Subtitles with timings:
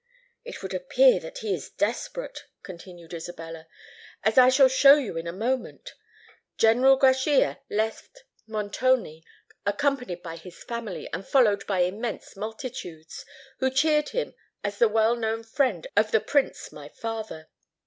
[0.43, 3.67] "It would appear that he is desperate," continued Isabella,
[4.23, 5.93] "as I shall show you in a moment.
[6.57, 9.23] General Grachia left Montoni,
[9.63, 13.25] accompanied by his family, and followed by immense multitudes,
[13.59, 14.33] who cheered him
[14.63, 17.51] as the well known friend of the Prince my father.